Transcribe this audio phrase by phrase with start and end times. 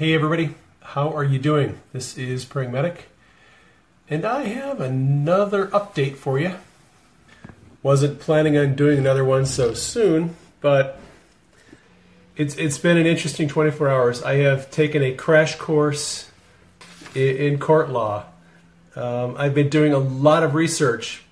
[0.00, 1.78] Hey everybody, how are you doing?
[1.92, 3.10] This is Praying Medic,
[4.08, 6.54] and I have another update for you.
[7.82, 10.98] Wasn't planning on doing another one so soon, but
[12.34, 14.22] it's it's been an interesting 24 hours.
[14.22, 16.30] I have taken a crash course
[17.14, 18.24] in, in court law.
[18.96, 21.22] Um, I've been doing a lot of research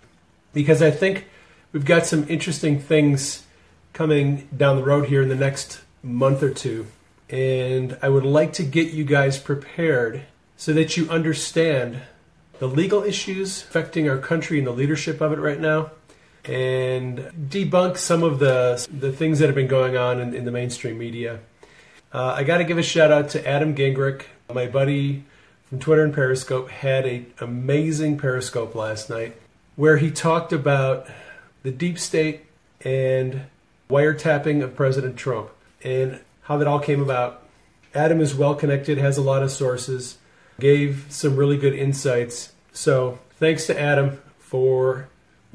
[0.53, 1.25] because I think
[1.73, 3.47] we've got some interesting things
[3.95, 6.87] coming down the road here in the next month or two
[7.31, 10.23] and I would like to get you guys prepared
[10.57, 12.03] so that you understand
[12.59, 15.91] the legal issues affecting our country and the leadership of it right now
[16.45, 17.19] and
[17.51, 20.99] debunk some of the, the things that have been going on in, in the mainstream
[20.99, 21.41] media.
[22.13, 25.25] Uh, I got to give a shout out to Adam Gingrich, my buddy
[25.69, 29.37] from Twitter and Periscope, had an amazing Periscope last night
[29.77, 31.07] where he talked about
[31.63, 32.47] the deep state
[32.81, 33.43] and
[33.91, 35.51] wiretapping of President Trump.
[35.85, 37.43] And how that all came about.
[37.95, 40.17] Adam is well connected, has a lot of sources,
[40.59, 42.53] gave some really good insights.
[42.73, 45.09] So thanks to Adam for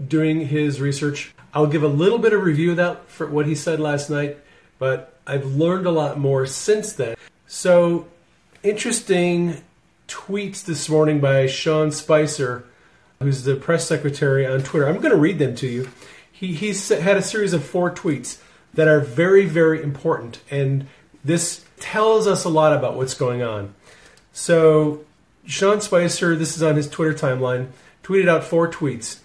[0.08, 1.33] doing his research.
[1.52, 4.38] I'll give a little bit of review of that for what he said last night,
[4.77, 7.16] but I've learned a lot more since then.
[7.47, 8.07] So
[8.61, 9.63] interesting
[10.07, 12.66] tweets this morning by Sean Spicer,
[13.19, 14.88] who's the press secretary on Twitter.
[14.88, 15.89] I'm going to read them to you.
[16.31, 18.39] He, he's had a series of four tweets
[18.73, 20.39] that are very, very important.
[20.50, 20.88] And
[21.23, 23.73] this tells us a lot about what's going on.
[24.31, 25.06] So,
[25.45, 27.67] Sean Spicer, this is on his Twitter timeline,
[28.03, 29.19] tweeted out four tweets.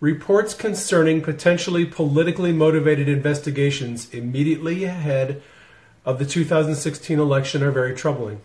[0.00, 5.40] Reports concerning potentially politically motivated investigations immediately ahead
[6.04, 8.40] of the 2016 election are very troubling.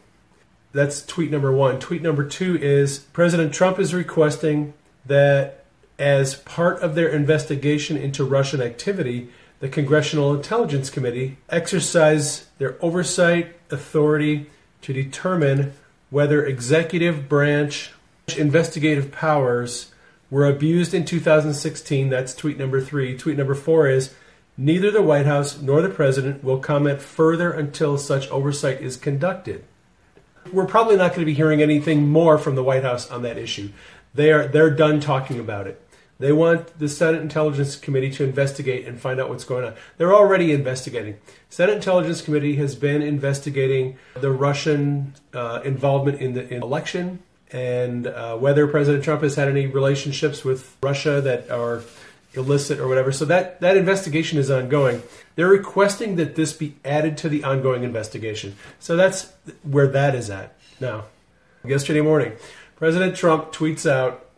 [0.71, 1.79] That's tweet number one.
[1.79, 4.73] Tweet number two is President Trump is requesting
[5.05, 5.65] that,
[5.97, 9.29] as part of their investigation into Russian activity,
[9.59, 14.49] the Congressional Intelligence Committee exercise their oversight authority
[14.81, 15.73] to determine
[16.09, 17.91] whether executive branch
[18.37, 19.91] investigative powers
[20.29, 22.09] were abused in 2016.
[22.09, 23.17] That's tweet number three.
[23.17, 24.13] Tweet number four is
[24.57, 29.63] neither the White House nor the President will comment further until such oversight is conducted.
[30.53, 33.37] We're probably not going to be hearing anything more from the White House on that
[33.37, 33.69] issue.
[34.13, 35.81] They are they're done talking about it.
[36.19, 39.73] They want the Senate Intelligence Committee to investigate and find out what's going on.
[39.97, 41.17] They're already investigating.
[41.49, 48.07] Senate Intelligence Committee has been investigating the Russian uh, involvement in the in election and
[48.07, 51.81] uh, whether President Trump has had any relationships with Russia that are
[52.33, 53.11] illicit or whatever.
[53.11, 55.01] So that that investigation is ongoing.
[55.35, 58.55] They're requesting that this be added to the ongoing investigation.
[58.79, 59.31] So that's
[59.63, 61.05] where that is at now.
[61.65, 62.33] Yesterday morning,
[62.75, 64.28] President Trump tweets out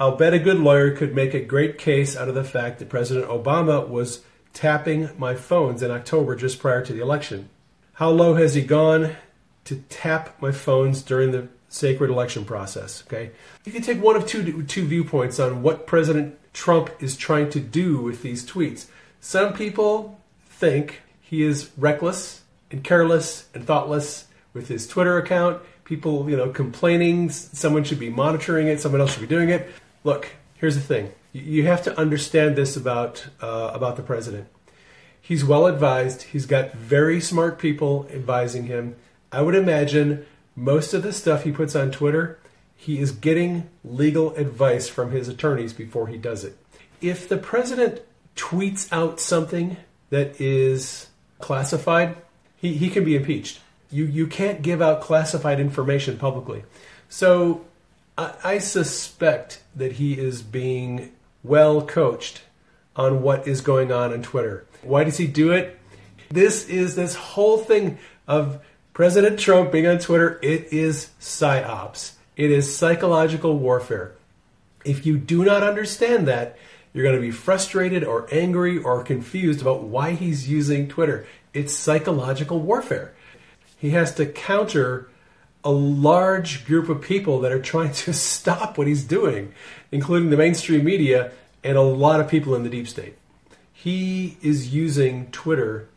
[0.00, 2.88] I'll bet a good lawyer could make a great case out of the fact that
[2.88, 4.22] President Obama was
[4.54, 7.50] tapping my phones in October just prior to the election.
[7.92, 9.14] How low has he gone
[9.64, 13.04] to tap my phones during the sacred election process?
[13.06, 13.32] Okay,
[13.66, 17.60] you can take one of two two viewpoints on what President Trump is trying to
[17.60, 18.86] do with these tweets.
[19.20, 22.40] Some people think he is reckless
[22.70, 25.60] and careless and thoughtless with his Twitter account.
[25.84, 29.70] People, you know, complaining someone should be monitoring it, someone else should be doing it.
[30.04, 31.12] Look, here's the thing.
[31.32, 34.48] You have to understand this about uh, about the president.
[35.20, 36.22] He's well advised.
[36.22, 38.96] He's got very smart people advising him.
[39.30, 40.26] I would imagine
[40.56, 42.38] most of the stuff he puts on Twitter,
[42.76, 46.56] he is getting legal advice from his attorneys before he does it.
[47.00, 48.00] If the president
[48.34, 49.76] tweets out something
[50.08, 51.08] that is
[51.38, 52.16] classified,
[52.56, 53.60] he, he can be impeached.
[53.90, 56.64] You you can't give out classified information publicly.
[57.08, 57.64] So
[58.16, 61.12] I, I suspect that he is being
[61.42, 62.42] well coached
[62.96, 64.66] on what is going on on Twitter.
[64.82, 65.78] Why does he do it?
[66.30, 68.60] This is this whole thing of
[68.92, 70.38] President Trump being on Twitter.
[70.42, 72.12] It is psyops.
[72.36, 74.14] It is psychological warfare.
[74.84, 76.56] If you do not understand that,
[76.92, 81.26] you're going to be frustrated or angry or confused about why he's using Twitter.
[81.52, 83.12] It's psychological warfare.
[83.76, 85.09] He has to counter
[85.64, 89.52] a large group of people that are trying to stop what he's doing,
[89.92, 93.16] including the mainstream media and a lot of people in the deep state.
[93.72, 95.88] He is using Twitter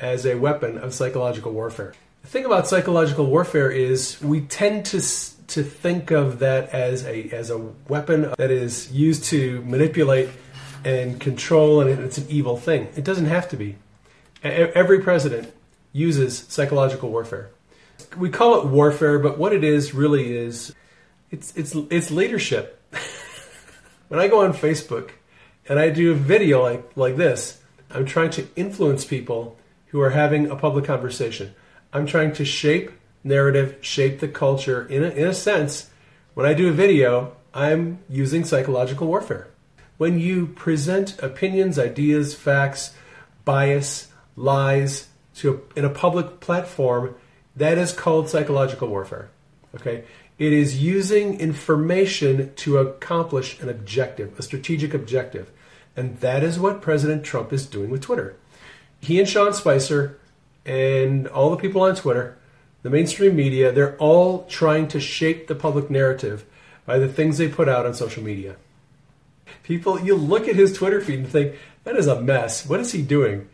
[0.00, 1.94] as a weapon of psychological warfare.
[2.22, 5.00] The thing about psychological warfare is we tend to
[5.48, 7.58] to think of that as a as a
[7.88, 10.28] weapon that is used to manipulate
[10.84, 12.88] and control, and it's an evil thing.
[12.96, 13.76] It doesn't have to be.
[14.42, 15.52] Every president
[15.92, 17.50] uses psychological warfare.
[18.16, 20.74] We call it warfare, but what it is really is
[21.30, 22.78] it's it's it's leadership.
[24.08, 25.10] when I go on Facebook
[25.68, 27.60] and I do a video like like this,
[27.90, 29.56] I'm trying to influence people
[29.88, 31.54] who are having a public conversation.
[31.92, 32.90] I'm trying to shape
[33.24, 34.86] narrative, shape the culture.
[34.86, 35.90] In a, in a sense,
[36.34, 39.48] when I do a video, I'm using psychological warfare.
[39.98, 42.94] When you present opinions, ideas, facts,
[43.44, 47.14] bias, lies to a, in a public platform,
[47.56, 49.30] that is called psychological warfare.
[49.74, 50.04] Okay?
[50.38, 55.50] It is using information to accomplish an objective, a strategic objective.
[55.96, 58.36] And that is what President Trump is doing with Twitter.
[59.00, 60.18] He and Sean Spicer
[60.64, 62.38] and all the people on Twitter
[62.82, 66.44] the mainstream media, they're all trying to shape the public narrative
[66.84, 68.56] by the things they put out on social media.
[69.62, 72.66] People, you look at his Twitter feed and think, that is a mess.
[72.66, 73.48] What is he doing?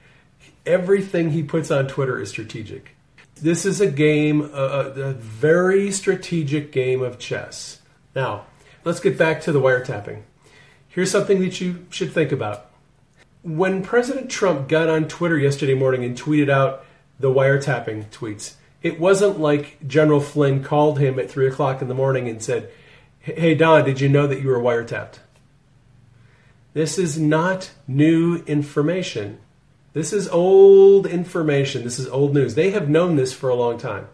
[0.65, 2.95] Everything he puts on Twitter is strategic.
[3.41, 7.81] This is a game, a, very strategic game of chess.
[8.15, 8.47] Now,
[8.85, 10.23] let's get back to the wiretapping.
[10.89, 12.71] Here's something that you should think about.
[13.43, 16.85] When President Trump got on Twitter yesterday morning and tweeted out
[17.21, 21.95] the wiretapping tweets, it wasn't like General Flynn called him at 3 o'clock in the
[21.95, 22.71] morning and said,
[23.21, 25.19] Hey, Don, did you know that you were wiretapped?
[26.73, 29.39] This is not new information.
[29.95, 31.83] This is old information.
[31.83, 32.55] This is old news.
[32.55, 34.09] They have known this for a long time.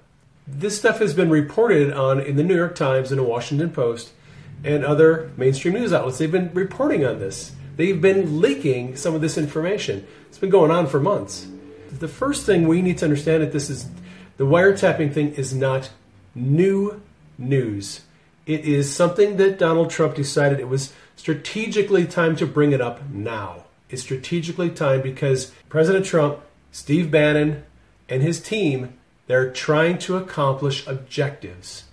[0.46, 4.12] This stuff has been reported on in the New York Times and the Washington Post
[4.62, 6.18] and other mainstream news outlets.
[6.18, 7.52] They've been reporting on this.
[7.76, 10.06] They've been leaking some of this information.
[10.28, 11.48] It's been going on for months.
[11.90, 13.88] The first thing we need to understand that this is
[14.36, 15.90] the wiretapping thing is not
[16.34, 17.00] new
[17.36, 18.02] news.
[18.46, 23.08] It is something that Donald Trump decided it was strategically time to bring it up
[23.10, 23.63] now.
[23.94, 26.40] It's strategically timed because President Trump,
[26.72, 27.62] Steve Bannon,
[28.08, 28.94] and his team,
[29.28, 31.84] they're trying to accomplish objectives.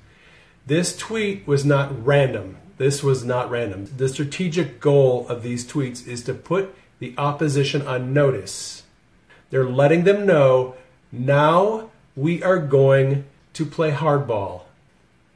[0.65, 2.57] This tweet was not random.
[2.79, 3.87] This was not random.
[3.97, 8.81] The strategic goal of these tweets is to put the opposition on notice.
[9.51, 10.73] They're letting them know
[11.11, 14.63] now we are going to play hardball.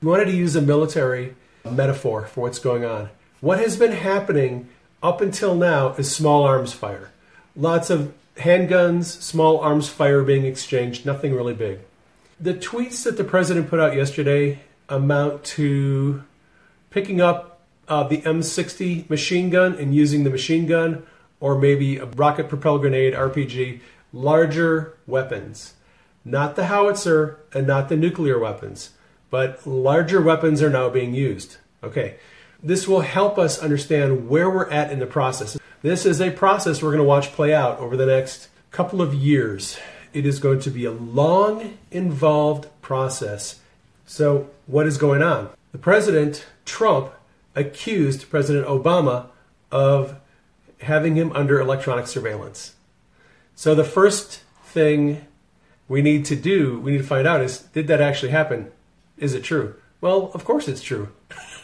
[0.01, 3.12] We wanted to use a military metaphor for what's going on.
[3.39, 4.67] What has been happening
[5.05, 7.11] up until now is small arms fire.
[7.55, 11.79] Lots of handguns, small arms fire being exchanged, nothing really big.
[12.39, 14.59] The tweets that the president put out yesterday
[14.89, 16.23] amount to
[16.89, 21.03] picking up uh, the M60 machine gun and using the machine gun,
[21.39, 23.81] or maybe a rocket propelled grenade, RPG,
[24.11, 25.75] larger weapons
[26.25, 28.89] not the howitzer and not the nuclear weapons,
[29.29, 31.57] but larger weapons are now being used.
[31.83, 32.15] Okay,
[32.65, 35.56] this will help us understand where we're at in the process.
[35.83, 39.13] This is a process we're going to watch play out over the next couple of
[39.13, 39.77] years.
[40.13, 43.59] It is going to be a long, involved process.
[44.07, 45.51] So, what is going on?
[45.74, 47.12] The president, Trump,
[47.53, 49.27] accused President Obama
[49.72, 50.15] of
[50.81, 52.74] having him under electronic surveillance.
[53.55, 55.27] So, the first thing
[55.88, 58.72] we need to do, we need to find out is did that actually happen?
[59.19, 59.75] Is it true?
[60.01, 61.10] Well, of course it's true.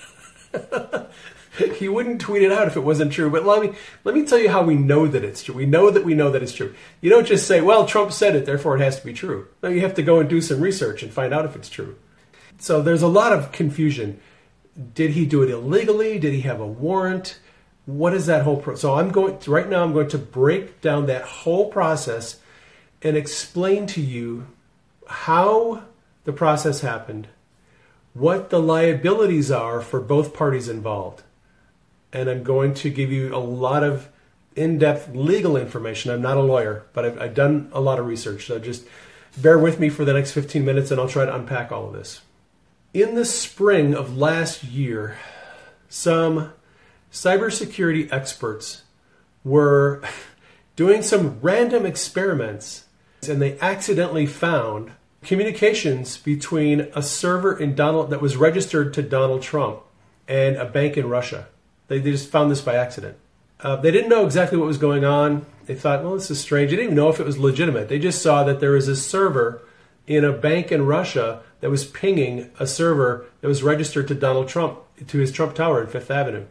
[1.77, 3.29] he wouldn't tweet it out if it wasn't true.
[3.29, 5.55] But let me let me tell you how we know that it's true.
[5.55, 6.73] We know that we know that it's true.
[7.01, 9.69] You don't just say, "Well, Trump said it, therefore it has to be true." No,
[9.69, 11.95] you have to go and do some research and find out if it's true.
[12.57, 14.19] So there's a lot of confusion.
[14.93, 16.19] Did he do it illegally?
[16.19, 17.39] Did he have a warrant?
[17.85, 18.75] What is that whole pro?
[18.75, 19.83] So I'm going to, right now.
[19.83, 22.39] I'm going to break down that whole process
[23.01, 24.47] and explain to you
[25.07, 25.83] how
[26.23, 27.27] the process happened,
[28.13, 31.23] what the liabilities are for both parties involved.
[32.11, 34.09] And I'm going to give you a lot of
[34.55, 36.11] in depth legal information.
[36.11, 38.47] I'm not a lawyer, but I've, I've, done a lot of research.
[38.47, 38.85] So just
[39.37, 41.93] bear with me for the next 15 minutes and I'll try to unpack all of
[41.93, 42.21] this.
[42.93, 45.17] In the spring of last year,
[45.87, 46.51] some
[47.11, 48.83] cybersecurity experts
[49.45, 50.01] were
[50.75, 52.85] doing some random experiments
[53.27, 54.91] and they accidentally found
[55.23, 59.81] communications between a server in Donald that was registered to Donald Trump
[60.27, 61.47] and a bank in Russia.
[61.87, 63.17] They, they just found this by accident.
[63.59, 65.45] Uh, they didn't know exactly what was going on.
[65.65, 66.71] They thought, well, this is strange.
[66.71, 67.89] They didn't even know if it was legitimate.
[67.89, 69.61] They just saw that there was a server
[70.07, 74.47] in a bank in Russia that was pinging a server that was registered to Donald
[74.47, 76.45] Trump, to his Trump Tower in Fifth Avenue.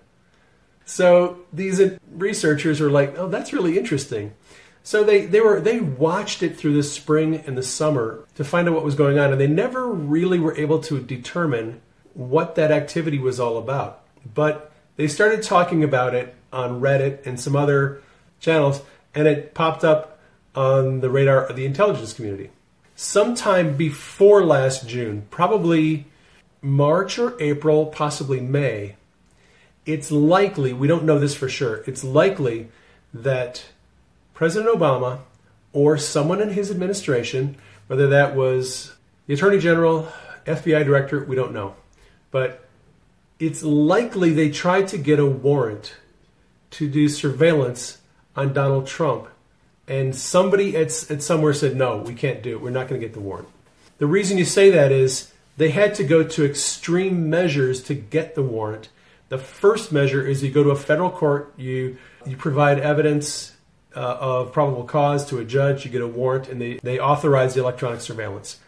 [0.85, 1.81] So these
[2.13, 4.35] researchers were like, oh, that's really interesting.
[4.83, 8.69] So they, they were they watched it through the spring and the summer to find
[8.69, 11.81] out what was going on, and they never really were able to determine
[12.15, 14.03] what that activity was all about.
[14.35, 18.03] But they started talking about it on Reddit and some other
[18.41, 18.83] channels,
[19.15, 20.19] and it popped up
[20.55, 22.51] on the radar of the intelligence community.
[22.97, 26.07] Sometime before last June, probably
[26.61, 28.97] March or April, possibly May,
[29.87, 32.69] it's likely, we don't know this for sure, it's likely
[33.15, 33.65] that
[34.41, 35.19] President Obama
[35.75, 37.57] or someone in his administration,
[37.89, 40.11] whether that was the Attorney General,
[40.47, 41.75] FBI Director, we don't know.
[42.31, 42.67] But
[43.39, 45.95] it's likely they tried to get a warrant
[46.71, 47.99] to do surveillance
[48.35, 49.29] on Donald Trump.
[49.87, 52.63] And somebody at, at somewhere said, no, we can't do it.
[52.63, 53.49] We're not going to get the warrant.
[53.99, 58.35] The reason you say that is they had to go to extreme measures to get
[58.37, 58.89] the warrant.
[59.29, 63.53] The first measure is you go to a federal court, you, you provide evidence
[63.95, 67.55] uh, of probable cause to a judge, you get a warrant, and they, they authorize
[67.55, 68.59] the electronic surveillance.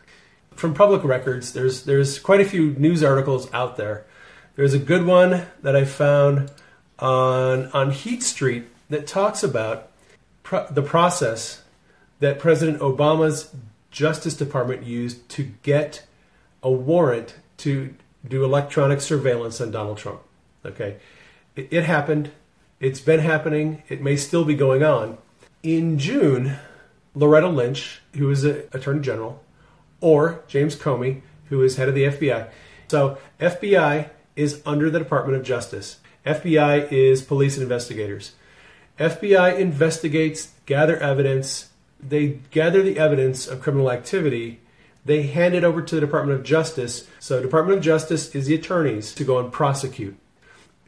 [0.54, 4.04] From public records, there's, there's quite a few news articles out there.
[4.56, 6.50] There's a good one that I found
[6.98, 9.90] on, on Heat Street that talks about
[10.42, 11.62] pro- the process
[12.20, 13.54] that President Obama's
[13.90, 16.04] Justice Department used to get
[16.62, 17.94] a warrant to
[18.26, 20.20] do electronic surveillance on Donald Trump.
[20.64, 20.96] Okay,
[21.56, 22.30] it, it happened.
[22.82, 23.84] It's been happening.
[23.88, 25.16] It may still be going on.
[25.62, 26.56] In June,
[27.14, 29.40] Loretta Lynch, who is attorney general,
[30.00, 32.48] or James Comey, who is head of the FBI.
[32.88, 35.98] So FBI is under the Department of Justice.
[36.26, 38.32] FBI is police and investigators.
[38.98, 41.70] FBI investigates, gather evidence.
[42.00, 44.58] They gather the evidence of criminal activity.
[45.04, 47.06] They hand it over to the Department of Justice.
[47.20, 50.16] So, Department of Justice is the attorneys to go and prosecute.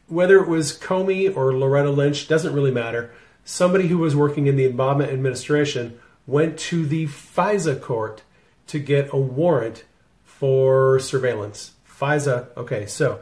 [0.07, 3.11] Whether it was Comey or Loretta Lynch doesn't really matter.
[3.43, 8.23] Somebody who was working in the Obama administration went to the FISA court
[8.67, 9.83] to get a warrant
[10.23, 11.71] for surveillance.
[11.87, 13.21] FISA, okay, so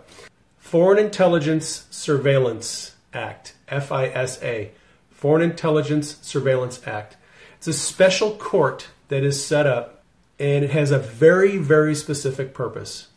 [0.57, 4.69] Foreign Intelligence Surveillance Act, FISA,
[5.11, 7.15] Foreign Intelligence Surveillance Act.
[7.57, 10.03] It's a special court that is set up
[10.39, 13.07] and it has a very, very specific purpose.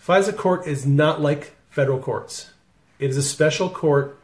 [0.00, 2.50] FISA court is not like federal courts.
[2.98, 4.18] It is a special court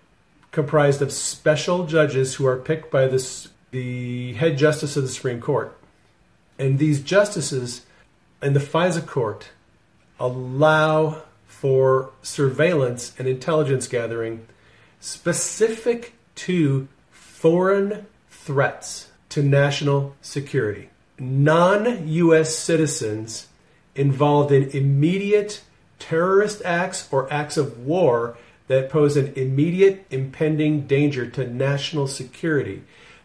[0.53, 5.41] comprised of special judges who are picked by this, the head justice of the Supreme
[5.41, 5.77] Court.
[6.59, 7.87] And these justices
[8.43, 9.51] in the FISA court
[10.19, 14.47] allow for surveillance and intelligence gathering
[15.01, 20.91] specific to foreign threats to national security.
[21.19, 23.49] Non US citizens
[23.95, 25.63] involved in immediate
[25.99, 28.37] terrorist acts or acts of war
[28.71, 32.81] that pose an immediate impending danger to national security.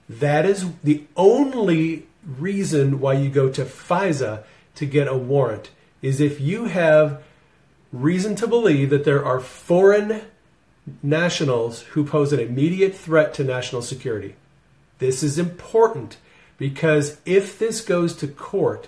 [0.10, 5.70] That is the only reason why you go to FISA to get a warrant
[6.02, 7.22] is if you have
[7.94, 10.24] reason to believe that there are foreign
[11.04, 14.34] nationals who pose an immediate threat to national security.
[14.98, 16.18] This is important
[16.58, 18.88] because if this goes to court,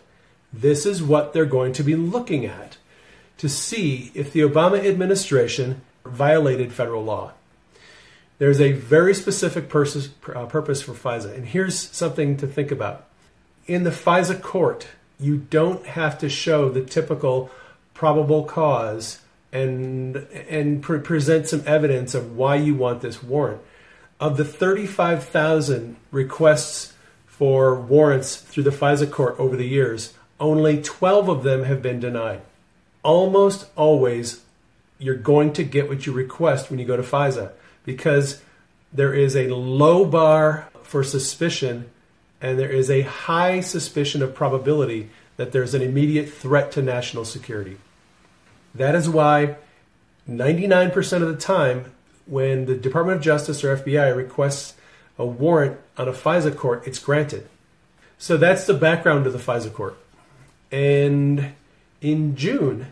[0.52, 2.78] this is what they're going to be looking at
[3.38, 7.34] to see if the Obama administration violated federal law.
[8.40, 13.08] There's a very specific purpose, uh, purpose for FISA, and here's something to think about
[13.68, 14.88] in the FISA court,
[15.20, 17.52] you don't have to show the typical
[17.94, 19.20] probable cause
[19.52, 20.16] and
[20.50, 23.62] and pre- present some evidence of why you want this warrant.
[24.20, 26.94] Of the 35,000 requests
[27.28, 32.00] for warrants through the FISA court over the years, only 12 of them have been
[32.00, 32.42] denied.
[33.04, 34.42] Almost always,
[35.00, 37.52] you're going to get what you request when you go to FISA
[37.84, 38.42] because
[38.92, 41.90] there is a low bar for suspicion
[42.42, 47.26] and there is a high suspicion of probability that there's an immediate threat to national
[47.26, 47.78] security.
[48.74, 49.56] That is why
[50.30, 51.92] 99% of the time,
[52.26, 54.74] when the Department of Justice or FBI requests
[55.18, 57.48] a warrant on a FISA court, it's granted.
[58.18, 59.98] So that's the background of the FISA court.
[60.72, 61.54] And
[62.02, 62.88] in June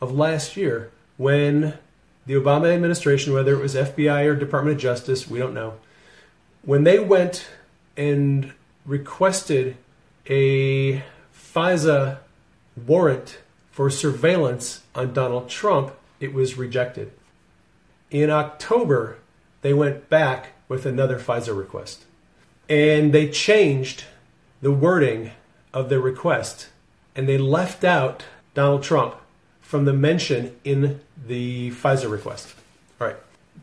[0.00, 1.74] of last year, when
[2.24, 5.74] the Obama administration, whether it was FBI or Department of Justice, we don't know,
[6.62, 7.46] when they went
[7.96, 8.52] and
[8.86, 9.76] requested
[10.26, 11.02] a
[11.34, 12.18] FISA
[12.86, 13.38] warrant
[13.70, 17.12] for surveillance on Donald Trump, it was rejected.
[18.10, 19.18] In October,
[19.62, 22.04] they went back with another FISA request.
[22.68, 24.04] And they changed
[24.60, 25.32] the wording
[25.72, 26.68] of the request
[27.14, 29.16] and they left out Donald Trump
[29.68, 32.54] from the mention in the FISA request.
[32.98, 33.16] All right.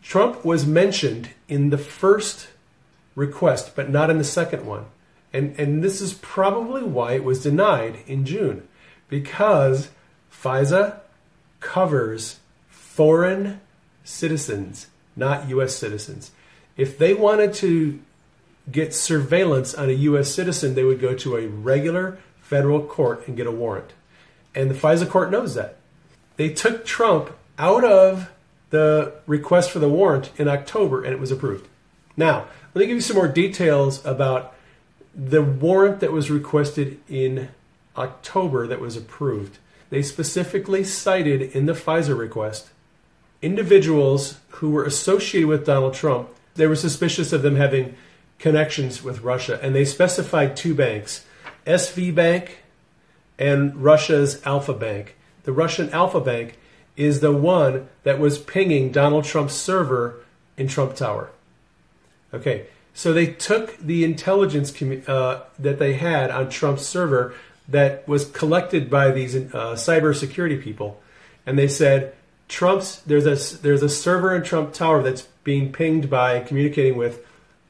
[0.03, 2.47] Trump was mentioned in the first
[3.15, 4.85] request, but not in the second one.
[5.33, 8.67] And, and this is probably why it was denied in June,
[9.09, 9.89] because
[10.31, 10.99] FISA
[11.59, 13.59] covers foreign
[14.03, 14.85] citizens,
[15.15, 15.75] not U.S.
[15.75, 16.29] citizens.
[16.77, 17.99] If they wanted to
[18.71, 20.31] get surveillance on a U.S.
[20.31, 23.93] citizen, they would go to a regular federal court and get a warrant.
[24.53, 25.77] And the FISA court knows that.
[26.37, 28.31] They took Trump out of
[28.69, 31.67] the request for the warrant in October and it was approved.
[32.17, 34.53] Now, let me give you some more details about
[35.13, 37.49] the warrant that was requested in
[37.95, 39.59] October that was approved.
[39.89, 42.69] They specifically cited in the FISA request
[43.41, 46.29] individuals who were associated with Donald Trump.
[46.55, 47.95] They were suspicious of them having
[48.39, 51.25] connections with Russia, and they specified two banks
[51.65, 52.63] SV Bank
[53.37, 55.15] and Russia's Alfa Bank.
[55.45, 56.57] The Russian Alfa Bank
[56.97, 60.17] is the one that was pinging Donald Trump's server
[60.57, 61.29] in Trump Tower.
[62.33, 64.73] Okay, so they took the intelligence
[65.07, 67.33] uh, that they had on Trump's server
[67.67, 71.01] that was collected by these uh, cybersecurity people,
[71.45, 72.13] and they said
[72.47, 77.25] Trump's there's a there's a server in Trump Tower that's being pinged by communicating with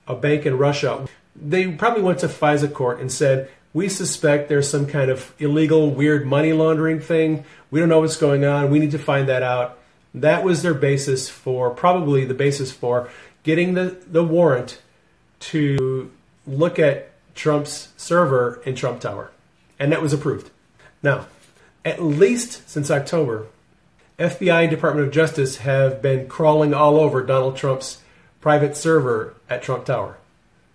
[0.07, 1.07] a bank in Russia.
[1.35, 5.91] They probably went to FISA court and said we suspect there's some kind of illegal,
[5.91, 7.43] weird money laundering thing.
[7.69, 8.71] We don't know what's going on.
[8.71, 9.77] We need to find that out.
[10.13, 13.09] That was their basis for, probably the basis for
[13.43, 14.79] getting the, the warrant
[15.51, 16.09] to
[16.47, 19.31] look at Trump's server in Trump Tower.
[19.77, 20.51] And that was approved.
[21.03, 21.27] Now,
[21.83, 23.47] at least since October,
[24.17, 28.01] FBI and Department of Justice have been crawling all over Donald Trump's
[28.39, 30.15] private server at Trump Tower.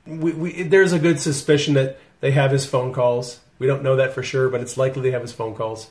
[0.06, 3.40] We, we, there's a good suspicion that they have his phone calls.
[3.58, 5.90] We don't know that for sure, but it's likely they have his phone calls.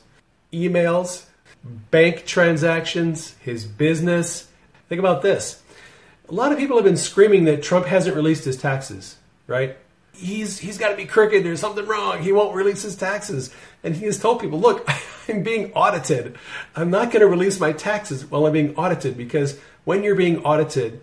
[0.52, 1.24] Emails,
[1.64, 4.48] bank transactions, his business.
[4.88, 5.62] Think about this.
[6.28, 9.76] A lot of people have been screaming that Trump hasn't released his taxes, right?
[10.12, 11.44] He's he's got to be crooked.
[11.44, 12.22] There's something wrong.
[12.22, 13.54] He won't release his taxes.
[13.82, 14.88] And he has told people, "Look,
[15.28, 16.36] I'm being audited.
[16.76, 20.44] I'm not going to release my taxes while I'm being audited because when you're being
[20.44, 21.00] audited,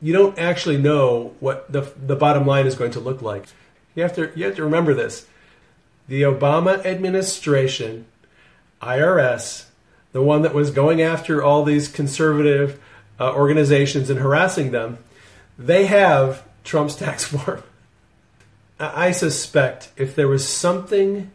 [0.00, 3.46] you don't actually know what the the bottom line is going to look like."
[3.94, 5.26] You have to you have to remember this.
[6.08, 8.06] The Obama administration,
[8.80, 9.66] IRS,
[10.12, 12.80] the one that was going after all these conservative
[13.20, 14.98] uh, organizations and harassing them,
[15.58, 17.62] they have Trump's tax form.
[18.78, 21.30] I suspect if there was something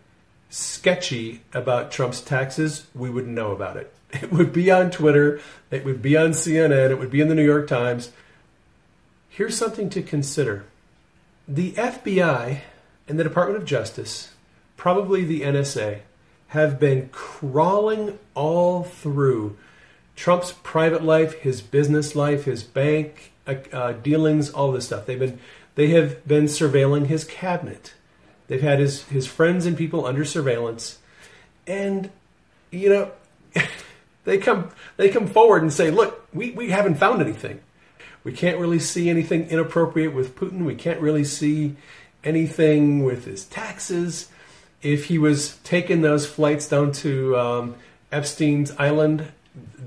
[0.50, 3.94] sketchy about Trump's taxes, we would know about it.
[4.10, 7.36] It would be on Twitter, it would be on CNN, it would be in the
[7.36, 8.12] New York Times.
[9.28, 10.66] Here's something to consider.
[11.48, 12.60] The FBI
[13.08, 14.34] and the Department of Justice,
[14.76, 16.00] probably the NSA,
[16.48, 19.58] have been crawling all through
[20.18, 25.06] Trump's private life, his business life, his bank uh, uh, dealings, all this stuff.
[25.06, 25.40] They've been
[25.76, 27.94] they have been surveilling his cabinet.
[28.48, 31.00] They've had his his friends and people under surveillance,
[31.66, 32.10] and
[32.72, 33.12] you know
[34.26, 37.62] they come they come forward and say, "Look, we, we haven't found anything.
[38.28, 40.66] We can't really see anything inappropriate with Putin.
[40.66, 41.78] We can't really see
[42.26, 44.28] anything with his taxes.
[44.82, 47.76] If he was taking those flights down to um,
[48.12, 49.32] Epstein's Island,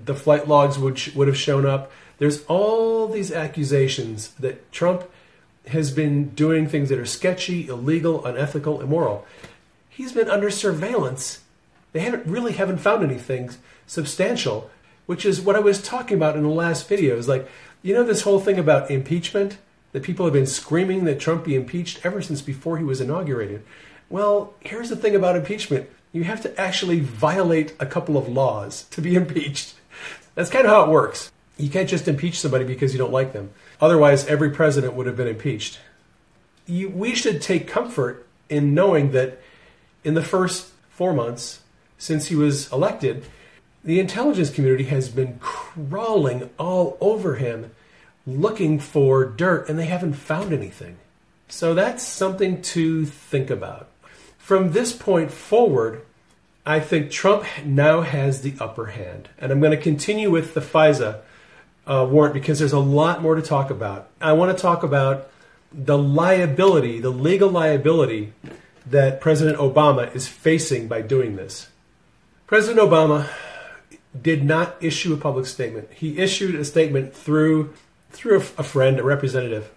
[0.06, 1.92] the flight logs would, would have shown up.
[2.16, 5.04] There's all these accusations that Trump
[5.66, 9.26] has been doing things that are sketchy, illegal, unethical, immoral.
[9.90, 11.40] He's been under surveillance.
[11.92, 13.50] They haven't really haven't found anything
[13.86, 14.70] substantial,
[15.04, 17.18] which is what I was talking about in the last video.
[17.18, 17.46] Is like
[17.82, 19.58] you know, this whole thing about impeachment,
[19.92, 23.64] that people have been screaming that Trump be impeached ever since before he was inaugurated.
[24.08, 28.84] Well, here's the thing about impeachment you have to actually violate a couple of laws
[28.90, 29.74] to be impeached.
[30.34, 31.30] That's kind of how it works.
[31.56, 33.50] You can't just impeach somebody because you don't like them.
[33.80, 35.78] Otherwise, every president would have been impeached.
[36.66, 39.40] You, we should take comfort in knowing that
[40.02, 41.60] in the first four months
[41.98, 43.24] since he was elected,
[43.84, 47.70] the intelligence community has been crawling all over him
[48.26, 50.98] looking for dirt and they haven't found anything.
[51.48, 53.88] So that's something to think about.
[54.38, 56.02] From this point forward,
[56.66, 59.28] I think Trump now has the upper hand.
[59.38, 61.20] And I'm going to continue with the FISA
[61.86, 64.08] uh, warrant because there's a lot more to talk about.
[64.20, 65.30] I want to talk about
[65.72, 68.32] the liability, the legal liability
[68.86, 71.68] that President Obama is facing by doing this.
[72.46, 73.28] President Obama
[74.20, 75.88] did not issue a public statement.
[75.92, 77.74] He issued a statement through
[78.10, 79.70] through a, friend, a representative.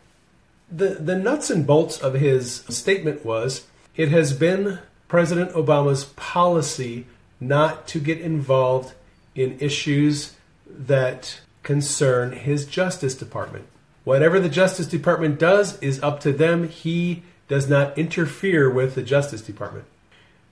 [0.72, 7.06] The the nuts and bolts of his statement was it has been President Obama's policy
[7.39, 8.93] not to get involved
[9.36, 10.36] in issues
[10.67, 13.65] that concern his Justice Department.
[14.04, 16.67] Whatever the Justice Department does is up to them.
[16.67, 19.86] He does not interfere with the Justice Department.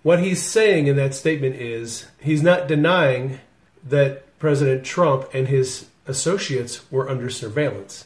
[0.03, 3.39] What he's saying in that statement is he's not denying
[3.83, 8.05] that President Trump and his associates were under surveillance.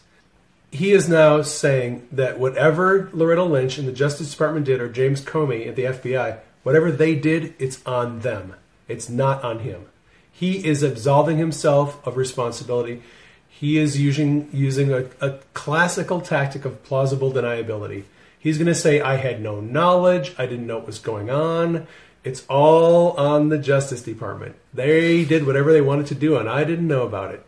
[0.72, 5.22] He is now saying that whatever Loretta Lynch and the Justice Department did, or James
[5.22, 8.56] Comey at the FBI, whatever they did, it's on them.
[8.88, 9.86] It's not on him.
[10.32, 13.02] He is absolving himself of responsibility.
[13.48, 18.04] He is using using a, a classical tactic of plausible deniability.
[18.38, 20.36] He's going to say, I had no knowledge.
[20.38, 21.88] I didn't know what was going on.
[22.26, 24.56] It's all on the Justice Department.
[24.74, 27.46] They did whatever they wanted to do, and I didn't know about it.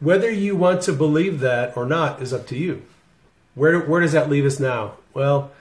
[0.00, 2.82] Whether you want to believe that or not is up to you.
[3.54, 4.94] Where, where does that leave us now?
[5.12, 5.52] Well,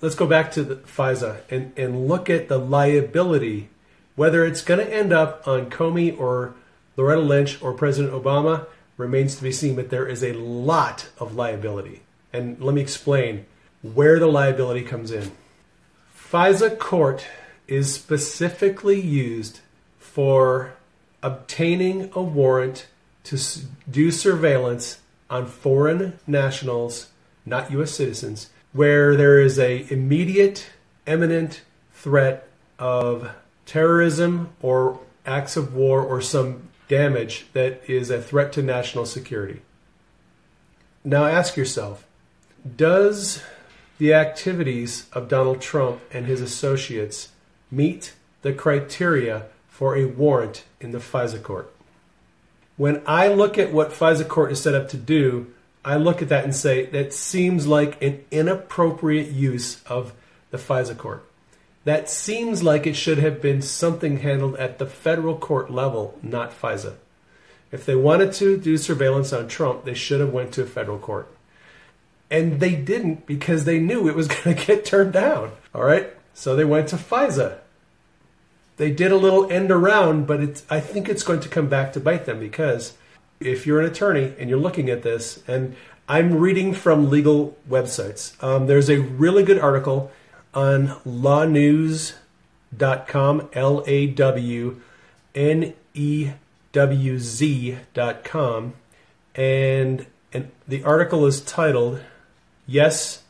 [0.00, 3.70] let's go back to the FISA and, and look at the liability,
[4.14, 6.54] whether it's going to end up on Comey or
[6.96, 11.34] Loretta Lynch or President Obama remains to be seen, but there is a lot of
[11.34, 12.02] liability.
[12.32, 13.46] And let me explain
[13.82, 15.32] where the liability comes in.
[16.16, 17.26] FISA court
[17.68, 19.60] is specifically used
[19.98, 20.74] for
[21.22, 22.86] obtaining a warrant
[23.24, 23.38] to
[23.90, 27.08] do surveillance on foreign nationals,
[27.46, 30.70] not US citizens, where there is a immediate
[31.06, 31.62] imminent
[31.94, 32.48] threat
[32.78, 33.30] of
[33.66, 39.62] terrorism or acts of war or some damage that is a threat to national security.
[41.04, 42.06] Now ask yourself,
[42.76, 43.42] does
[43.98, 47.28] the activities of Donald Trump and his associates
[47.72, 51.72] meet the criteria for a warrant in the FISA court.
[52.76, 55.52] When I look at what FISA court is set up to do,
[55.84, 60.12] I look at that and say that seems like an inappropriate use of
[60.50, 61.24] the FISA court.
[61.84, 66.52] That seems like it should have been something handled at the federal court level, not
[66.52, 66.94] FISA.
[67.72, 70.98] If they wanted to do surveillance on Trump, they should have went to a federal
[70.98, 71.28] court
[72.32, 75.52] and they didn't because they knew it was going to get turned down.
[75.72, 77.58] All right, so they went to FISA.
[78.82, 81.92] They did a little end around, but it's, I think it's going to come back
[81.92, 82.94] to bite them because
[83.38, 85.76] if you're an attorney and you're looking at this, and
[86.08, 90.10] I'm reading from legal websites, um, there's a really good article
[90.52, 92.18] on lawnewz.com,
[93.52, 94.80] L A W
[95.32, 96.30] N E
[96.72, 98.74] W Z.com,
[99.36, 102.00] and, and the article is titled
[102.66, 103.21] yes,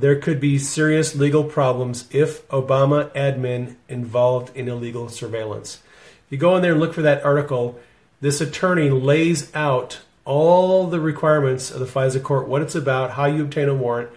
[0.00, 5.82] there could be serious legal problems if Obama admin involved in illegal surveillance.
[6.30, 7.78] You go in there and look for that article.
[8.20, 13.26] This attorney lays out all the requirements of the FISA court, what it's about, how
[13.26, 14.10] you obtain a warrant,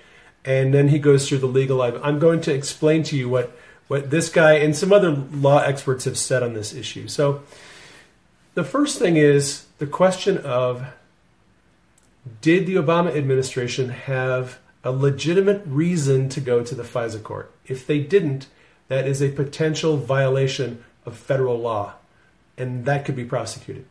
[0.46, 1.82] and then he goes through the legal.
[1.82, 6.06] I'm going to explain to you what what this guy and some other law experts
[6.06, 7.08] have said on this issue.
[7.08, 7.44] So,
[8.54, 10.86] the first thing is the question of
[12.42, 17.52] did the Obama administration have a legitimate reason to go to the FISA court?
[17.66, 18.48] If they didn't,
[18.88, 21.94] that is a potential violation of federal law,
[22.58, 23.86] and that could be prosecuted.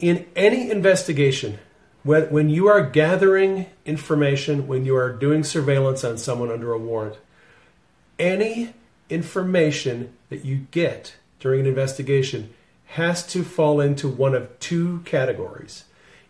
[0.00, 1.58] In any investigation,
[2.02, 7.16] when you are gathering information, when you are doing surveillance on someone under a warrant,
[8.18, 8.74] any
[9.08, 12.52] information that you get during an investigation
[12.86, 15.84] has to fall into one of two categories.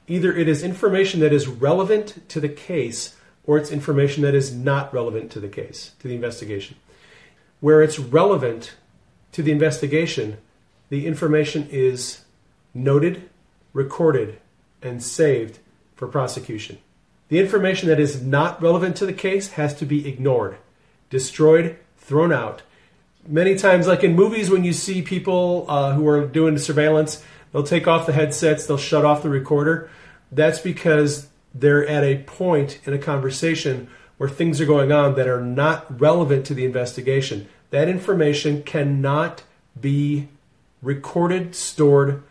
[0.07, 4.55] Either it is information that is relevant to the case, or it's information that is
[4.55, 6.77] not relevant to the case, to the investigation.
[7.61, 8.75] Where it's relevant
[9.33, 10.39] to the investigation,
[10.89, 12.25] the information is
[12.75, 13.29] noted,
[13.73, 14.39] recorded,
[14.83, 15.59] and saved
[15.95, 16.79] for prosecution.
[17.29, 20.57] The information that is not relevant to the case has to be ignored,
[21.09, 22.63] destroyed, thrown out.
[23.27, 27.63] Many times, like in movies, when you see people uh, who are doing surveillance, They'll
[27.63, 29.91] take off the headsets, they'll shut off the recorder.
[30.33, 35.29] That's because they're at a point in a conversation where things are going on that
[35.29, 37.49] are not relevant to the investigation.
[37.71, 39.43] That information cannot
[39.81, 40.29] be
[40.81, 42.23] recorded, stored,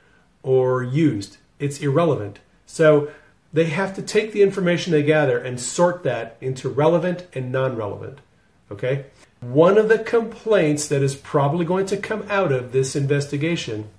[0.43, 1.37] or used.
[1.59, 2.39] It's irrelevant.
[2.65, 3.11] So
[3.53, 7.75] they have to take the information they gather and sort that into relevant and non
[7.75, 8.19] relevant.
[8.71, 9.05] Okay?
[9.41, 13.89] One of the complaints that is probably going to come out of this investigation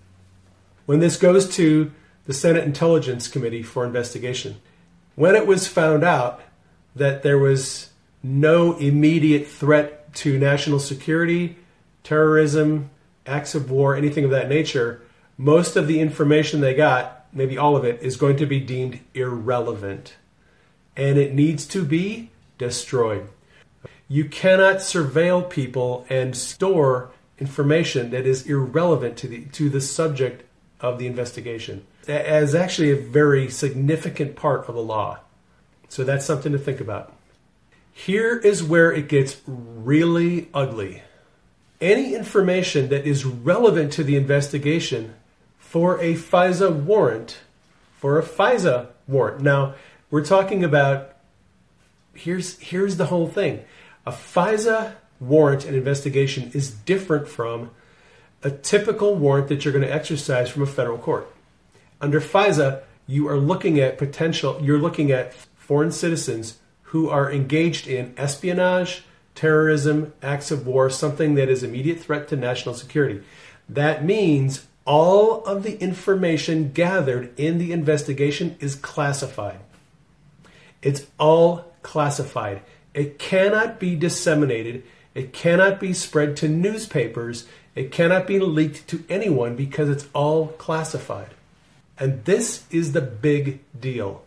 [0.86, 1.92] when this goes to
[2.26, 4.56] the Senate Intelligence Committee for investigation.
[5.14, 6.40] When it was found out
[6.96, 7.90] that there was
[8.22, 11.56] no immediate threat to national security,
[12.02, 12.90] terrorism,
[13.26, 15.02] acts of war, anything of that nature,
[15.36, 19.00] most of the information they got, maybe all of it, is going to be deemed
[19.14, 20.14] irrelevant.
[20.96, 23.28] And it needs to be destroyed.
[24.08, 30.44] You cannot surveil people and store information that is irrelevant to the, to the subject
[30.80, 35.18] of the investigation as actually a very significant part of the law.
[35.88, 37.12] So that's something to think about.
[37.92, 41.02] Here is where it gets really ugly.
[41.80, 45.14] Any information that is relevant to the investigation
[45.58, 47.38] for a FISA warrant,
[47.98, 49.42] for a FISA warrant.
[49.42, 49.74] Now,
[50.10, 51.16] we're talking about
[52.14, 53.64] here's here's the whole thing.
[54.06, 57.70] A FISA warrant and investigation is different from
[58.42, 61.31] a typical warrant that you're going to exercise from a federal court.
[62.02, 67.86] Under FISA, you are looking at potential, you're looking at foreign citizens who are engaged
[67.86, 69.04] in espionage,
[69.36, 73.22] terrorism, acts of war, something that is immediate threat to national security.
[73.68, 79.60] That means all of the information gathered in the investigation is classified.
[80.82, 82.62] It's all classified.
[82.94, 84.82] It cannot be disseminated.
[85.14, 87.46] It cannot be spread to newspapers.
[87.76, 91.30] It cannot be leaked to anyone because it's all classified.
[91.98, 94.24] And this is the big deal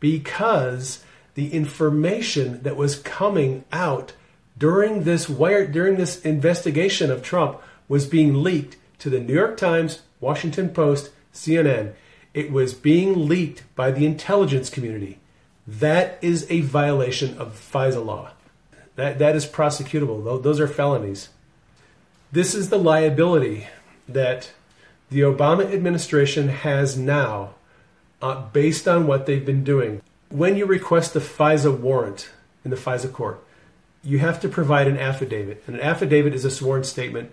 [0.00, 4.12] because the information that was coming out
[4.56, 9.56] during this wire during this investigation of Trump was being leaked to the New York
[9.56, 11.92] Times, Washington Post, CNN.
[12.34, 15.18] It was being leaked by the intelligence community.
[15.66, 18.32] That is a violation of FISA law.
[18.96, 20.42] That, that is prosecutable.
[20.42, 21.28] Those are felonies.
[22.32, 23.68] This is the liability
[24.08, 24.50] that
[25.10, 27.54] the Obama administration has now
[28.20, 30.02] uh, based on what they've been doing.
[30.28, 32.30] When you request a FISA warrant
[32.64, 33.42] in the FISA court,
[34.02, 35.62] you have to provide an affidavit.
[35.66, 37.30] And an affidavit is a sworn statement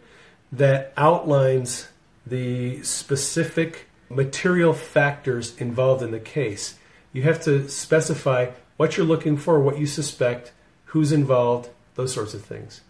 [0.51, 1.87] that outlines
[2.25, 6.77] the specific material factors involved in the case.
[7.11, 10.51] You have to specify what you're looking for, what you suspect,
[10.85, 12.81] who's involved, those sorts of things.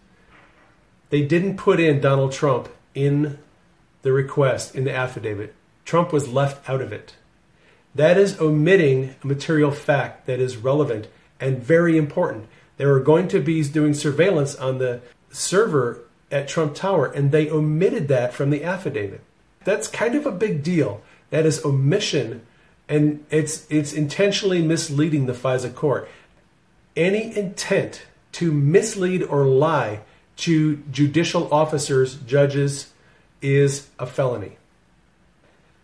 [1.10, 3.38] They didn't put in Donald Trump in
[4.06, 5.52] the request, in the affidavit.
[5.84, 7.16] Trump was left out of it.
[7.92, 11.08] That is omitting a material fact that is relevant
[11.40, 12.46] and very important.
[12.76, 15.00] They were going to be doing surveillance on the
[15.32, 19.22] server at Trump Tower, and they omitted that from the affidavit.
[19.64, 21.02] That's kind of a big deal.
[21.30, 22.46] That is omission,
[22.88, 26.08] and it's it's intentionally misleading the FISA court
[26.96, 30.00] any intent to mislead or lie
[30.36, 32.92] to judicial officers, judges,
[33.42, 34.56] is a felony.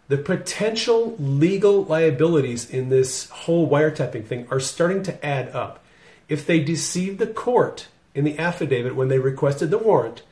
[0.08, 5.82] The potential legal liabilities in this whole wiretapping thing are starting to add up.
[6.28, 10.22] If they deceived the court in the affidavit when they requested the warrant,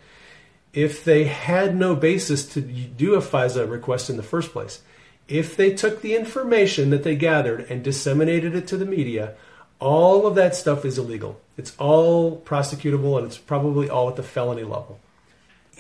[0.73, 4.83] if they had no basis to do a FISA request in the first place,
[5.29, 9.35] if they took the information that they gathered and disseminated it to the media,
[9.79, 11.41] all of that stuff is illegal.
[11.57, 15.01] It's all prosecutable and it's probably all at the felony level.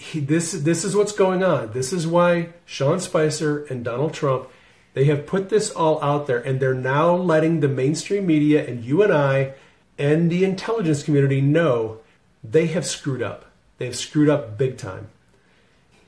[0.00, 1.72] He, this, this is what's going on.
[1.72, 4.48] This is why Sean Spicer and Donald Trump
[4.92, 8.84] they have put this all out there and they're now letting the mainstream media and
[8.84, 9.54] you and I
[9.98, 11.98] and the intelligence community know
[12.42, 13.44] they have screwed up.
[13.78, 15.08] They've screwed up big time.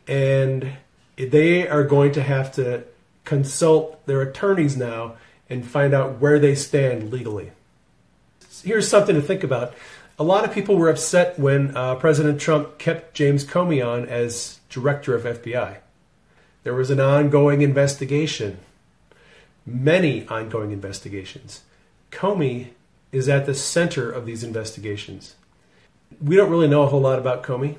[0.09, 0.73] And
[1.17, 2.85] they are going to have to
[3.25, 5.15] consult their attorneys now
[5.49, 7.53] and find out where they stand legally
[8.65, 9.75] here's something to think about.
[10.23, 14.61] A lot of people were upset when uh, President Trump kept James Comey on as
[14.69, 15.79] director of FBI.
[16.63, 18.61] There was an ongoing investigation,
[19.67, 21.63] many ongoing investigations.
[22.13, 22.69] Comey
[23.11, 25.35] is at the center of these investigations.
[26.23, 27.79] We don't really know a whole lot about Comey,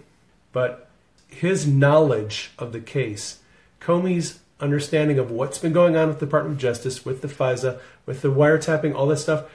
[0.51, 0.89] but
[1.29, 3.39] his knowledge of the case,
[3.79, 7.79] Comey's understanding of what's been going on with the Department of Justice, with the FISA,
[8.05, 9.45] with the wiretapping, all that stuff,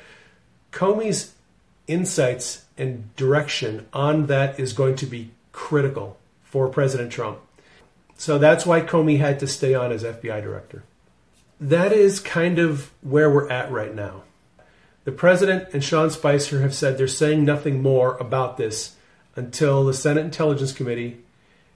[0.73, 1.35] Comey's
[1.89, 7.41] insights and direction on that is going to be critical for President Trump.
[8.17, 10.85] So that's why Comey had to stay on as FBI director.
[11.61, 14.23] That is kind of where we're at right now.
[15.05, 18.97] The president and Sean Spicer have said they're saying nothing more about this
[19.37, 21.19] until the Senate Intelligence Committee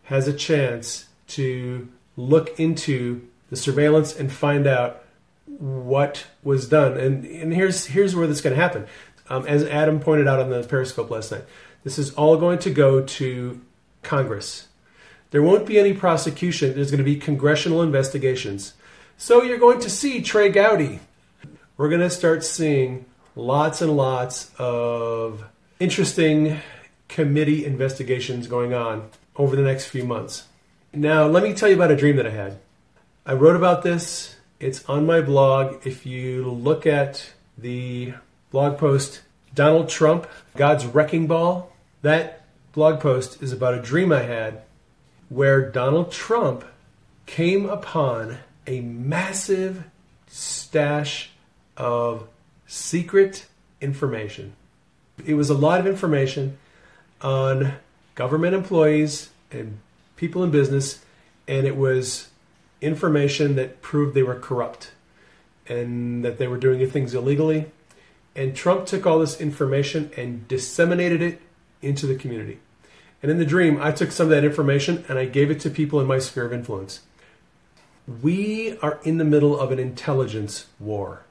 [0.04, 5.04] has a chance to look into the surveillance and find out
[5.46, 6.98] what was done.
[6.98, 8.86] And, and here's, here's where this is going to happen.
[9.32, 11.44] Um, as Adam pointed out on the Periscope last night,
[11.84, 13.62] this is all going to go to
[14.02, 14.68] Congress.
[15.30, 16.74] There won't be any prosecution.
[16.74, 18.74] There's going to be congressional investigations.
[19.16, 21.00] So you're going to see Trey Gowdy.
[21.78, 25.44] We're going to start seeing lots and lots of
[25.80, 26.60] interesting
[27.08, 30.44] committee investigations going on over the next few months.
[30.92, 32.58] Now, let me tell you about a dream that I had.
[33.24, 35.86] I wrote about this it's on my blog.
[35.86, 38.12] If you look at the
[38.52, 39.22] blog post,
[39.54, 44.62] Donald Trump, God's Wrecking Ball, that blog post is about a dream I had
[45.30, 46.64] where Donald Trump
[47.24, 49.84] came upon a massive
[50.28, 51.30] stash
[51.78, 52.28] of
[52.66, 53.46] secret
[53.80, 54.52] information.
[55.24, 56.58] It was a lot of information
[57.22, 57.74] on
[58.14, 59.78] government employees and
[60.16, 61.02] people in business,
[61.48, 62.28] and it was
[62.82, 64.92] information that proved they were corrupt
[65.66, 67.70] and that they were doing things illegally.
[68.34, 71.40] And Trump took all this information and disseminated it
[71.82, 72.60] into the community.
[73.22, 75.70] And in the dream, I took some of that information and I gave it to
[75.70, 77.00] people in my sphere of influence.
[78.20, 81.24] We are in the middle of an intelligence war.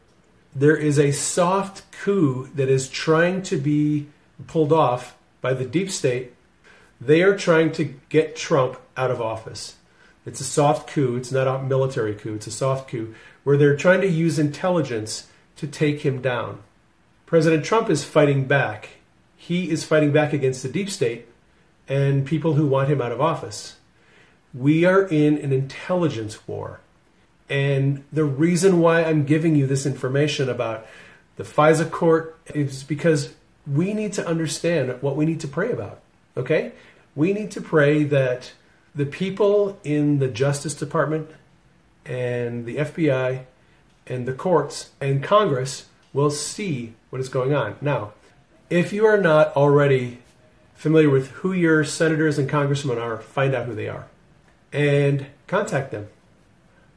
[0.56, 4.08] There is a soft coup that is trying to be
[4.48, 6.34] pulled off by the deep state.
[7.00, 9.76] They are trying to get Trump out of office.
[10.26, 11.16] It's a soft coup.
[11.16, 12.36] It's not a military coup.
[12.36, 16.60] It's a soft coup where they're trying to use intelligence to take him down.
[17.32, 18.90] President Trump is fighting back.
[19.38, 21.30] He is fighting back against the deep state
[21.88, 23.78] and people who want him out of office.
[24.54, 26.82] We are in an intelligence war.
[27.50, 30.86] And the reason why I'm giving you this information about
[31.38, 33.34] the FISA court is because
[33.66, 36.02] we need to understand what we need to pray about.
[36.36, 36.74] Okay?
[37.16, 38.52] We need to pray that
[38.94, 41.32] the people in the Justice Department
[42.06, 43.46] and the FBI
[44.06, 47.76] and the courts and Congress will see what is going on.
[47.82, 48.14] Now,
[48.72, 50.20] if you are not already
[50.74, 54.08] familiar with who your senators and congressmen are, find out who they are
[54.74, 56.08] and contact them.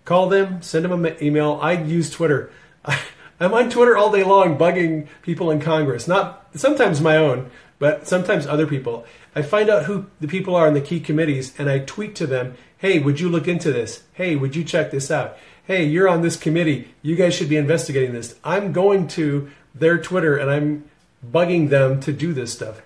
[0.05, 1.59] Call them, send them an email.
[1.61, 2.51] I use Twitter.
[3.41, 8.07] I'm on Twitter all day long bugging people in Congress, not sometimes my own, but
[8.07, 9.05] sometimes other people.
[9.35, 12.27] I find out who the people are in the key committees and I tweet to
[12.27, 14.05] them, hey, would you look into this?
[14.13, 15.37] Hey, would you check this out?
[15.67, 16.95] Hey, you're on this committee.
[17.03, 18.37] You guys should be investigating this.
[18.45, 20.91] I'm going to their Twitter and I'm
[21.25, 22.81] bugging them to do this stuff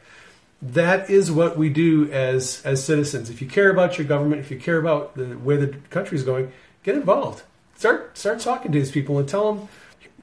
[0.60, 3.30] that is what we do as as citizens.
[3.30, 6.24] If you care about your government, if you care about the, where the country is
[6.24, 7.42] going, get involved.
[7.76, 9.68] Start start talking to these people and tell them.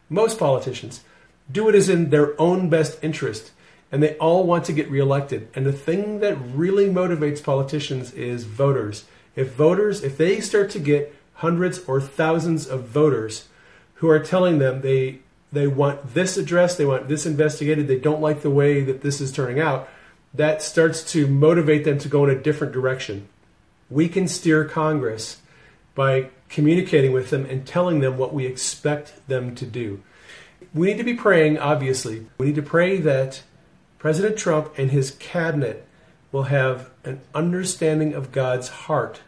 [0.10, 1.04] Most politicians
[1.52, 3.52] do it as in their own best interest,
[3.92, 5.48] and they all want to get reelected.
[5.56, 9.06] And the thing that really motivates politicians is voters.
[9.36, 13.48] If voters, if they start to get hundreds or thousands of voters
[13.96, 15.20] who are telling them they
[15.56, 19.20] they want this addressed, they want this investigated, they don't like the way that this
[19.20, 19.90] is turning out
[20.38, 23.28] that starts to motivate them to go in a different direction.
[23.90, 25.42] We can steer Congress
[25.94, 30.04] by communicating with them and telling them what we expect them to do.
[30.74, 32.28] We need to be praying, obviously.
[32.38, 33.44] We need to pray that
[33.98, 35.88] President Trump and his cabinet
[36.32, 39.22] will have an understanding of God's heart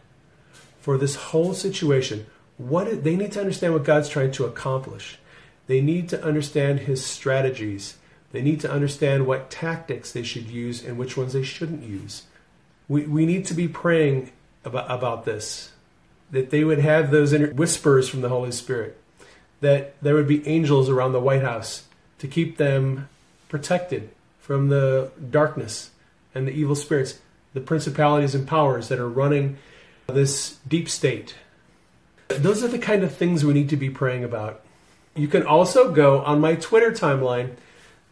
[0.81, 2.25] for this whole situation.
[2.57, 5.19] What they need to understand what God's trying to accomplish.
[5.67, 7.97] They need to understand his strategies
[8.31, 12.23] they need to understand what tactics they should use and which ones they shouldn't use.
[12.87, 14.31] We, we need to be praying
[14.65, 15.71] about, about this,
[16.31, 18.99] that they would have those inner whispers from the Holy Spirit,
[19.61, 21.85] that there would be angels around the White House
[22.19, 23.07] to keep them
[23.47, 25.91] protected from the darkness
[26.35, 27.19] and the evil spirits,
[27.53, 29.57] the principalities and powers that are running
[30.07, 31.35] this deep state.
[32.27, 34.61] Those are the kind of things we need to be praying about.
[35.17, 37.55] You can also go on my Twitter timeline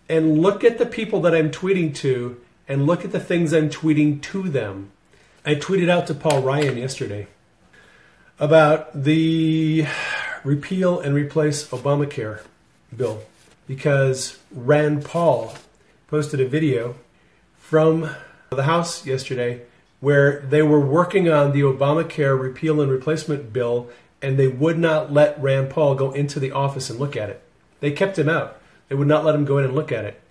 [0.09, 3.69] and look at the people that I'm tweeting to and look at the things I'm
[3.69, 4.91] tweeting to them.
[5.45, 7.27] I tweeted out to Paul Ryan yesterday
[8.39, 9.85] about the
[10.43, 12.41] repeal and replace Obamacare
[12.95, 13.21] bill
[13.67, 15.55] because Rand Paul
[16.07, 16.95] posted a video
[17.57, 18.09] from
[18.49, 19.61] the House yesterday
[19.99, 23.89] where they were working on the Obamacare repeal and replacement bill
[24.21, 27.41] and they would not let Rand Paul go into the office and look at it.
[27.79, 28.59] They kept him out.
[28.87, 30.21] They would not let him go in and look at it.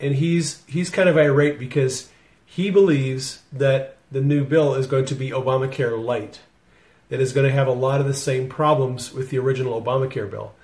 [0.00, 2.10] And he's he's kind of irate because
[2.44, 6.40] he believes that the new bill is going to be Obamacare light,
[7.08, 10.30] that is going to have a lot of the same problems with the original Obamacare
[10.30, 10.54] bill.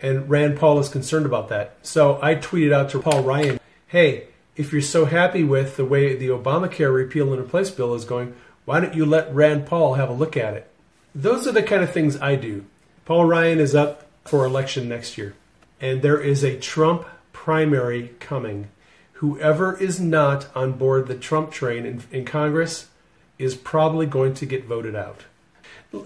[0.00, 1.76] And Rand Paul is concerned about that.
[1.82, 6.16] So I tweeted out to Paul Ryan, hey, if you're so happy with the way
[6.16, 10.08] the Obamacare repeal and replace bill is going, why don't you let Rand Paul have
[10.08, 10.70] a look at it?
[11.14, 12.64] Those are the kind of things I do.
[13.04, 15.34] Paul Ryan is up for election next year
[15.80, 18.68] and there is a Trump primary coming.
[19.14, 22.88] Whoever is not on board the Trump train in, in Congress
[23.38, 25.24] is probably going to get voted out.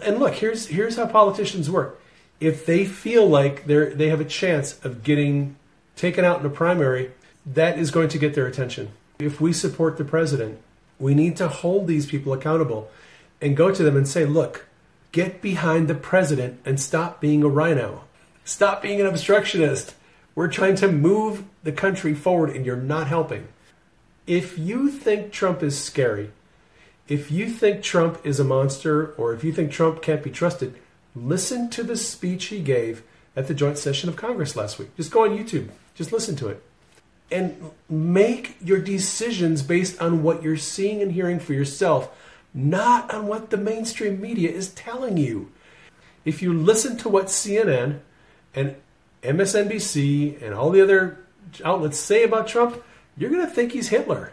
[0.03, 2.01] And look, here's here's how politicians work.
[2.41, 5.57] If they feel like they they have a chance of getting
[5.97, 7.13] taken out in a primary,
[7.47, 8.91] that is going to get their attention.
[9.19, 10.61] If we support the president,
[10.99, 12.91] we need to hold these people accountable
[13.41, 14.67] and go to them and say, "Look,
[15.13, 18.05] get behind the president and stop being a rhino.
[18.45, 19.95] Stop being an obstructionist.
[20.35, 23.49] We're trying to move the country forward and you're not helping.
[24.27, 26.31] If you think Trump is scary,
[27.09, 30.75] if you think Trump is a monster, or if you think Trump can't be trusted,
[31.17, 33.03] listen to the speech he gave
[33.35, 34.95] at the joint session of Congress last week.
[34.97, 36.63] Just go on YouTube, just listen to it.
[37.31, 42.09] and make your decisions based on what you're seeing and hearing for yourself,
[42.55, 45.53] not on what the mainstream media is telling you.
[46.25, 48.01] If you listen to what CNN
[48.55, 48.77] and
[49.23, 51.25] MSNBC and all the other
[51.65, 52.83] outlets say about Trump,
[53.17, 54.33] you're going to think he's Hitler.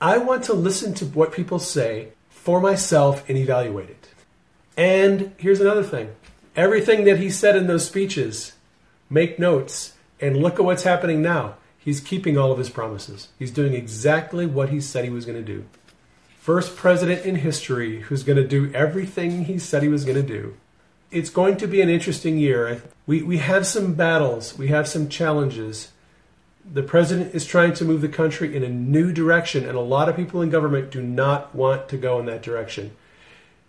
[0.00, 4.08] I want to listen to what people say for myself and evaluate it.
[4.76, 6.14] And here's another thing
[6.56, 8.54] everything that he said in those speeches,
[9.08, 11.56] make notes and look at what's happening now.
[11.78, 13.28] He's keeping all of his promises.
[13.38, 15.64] He's doing exactly what he said he was going to do.
[16.40, 20.26] First president in history who's going to do everything he said he was going to
[20.26, 20.56] do.
[21.10, 22.82] It's going to be an interesting year.
[23.06, 25.92] We, we have some battles, we have some challenges.
[26.64, 30.08] The president is trying to move the country in a new direction, and a lot
[30.08, 32.96] of people in government do not want to go in that direction.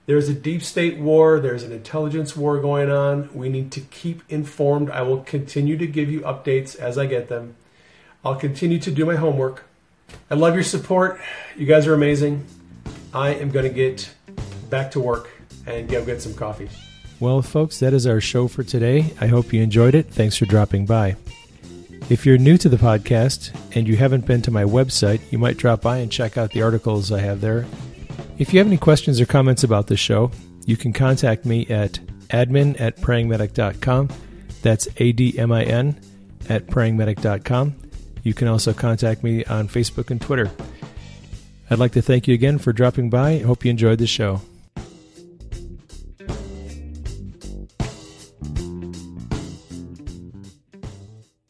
[0.06, 3.34] There's a deep state war, there's an intelligence war going on.
[3.34, 4.90] We need to keep informed.
[4.92, 7.58] I will continue to give you updates as I get them.
[8.24, 9.66] I'll continue to do my homework.
[10.30, 11.20] I love your support.
[11.58, 12.46] You guys are amazing.
[13.14, 14.10] I am going to get
[14.70, 15.30] back to work
[15.68, 16.70] and go get some coffee.
[17.20, 19.14] Well, folks, that is our show for today.
[19.22, 20.08] I hope you enjoyed it.
[20.08, 21.16] Thanks for dropping by.
[22.10, 25.58] If you're new to the podcast and you haven't been to my website, you might
[25.58, 27.66] drop by and check out the articles I have there.
[28.38, 30.32] If you have any questions or comments about the show,
[30.66, 31.94] you can contact me at
[32.30, 34.10] admin at prayingmedic.com.
[34.62, 36.00] That's A D M I N
[36.50, 37.76] at prayingmedic.com.
[38.24, 40.50] You can also contact me on Facebook and Twitter.
[41.72, 43.30] I'd like to thank you again for dropping by.
[43.30, 44.42] I hope you enjoyed the show.